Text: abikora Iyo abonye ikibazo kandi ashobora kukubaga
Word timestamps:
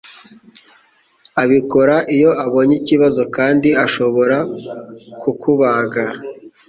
abikora 1.43 1.95
Iyo 2.15 2.31
abonye 2.45 2.75
ikibazo 2.81 3.21
kandi 3.35 3.69
ashobora 3.85 4.37
kukubaga 5.21 6.05